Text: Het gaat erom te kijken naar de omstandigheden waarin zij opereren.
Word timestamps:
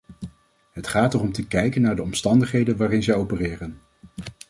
Het 0.71 0.87
gaat 0.87 1.13
erom 1.13 1.31
te 1.31 1.47
kijken 1.47 1.81
naar 1.81 1.95
de 1.95 2.01
omstandigheden 2.01 2.77
waarin 2.77 3.03
zij 3.03 3.15
opereren. 3.15 3.81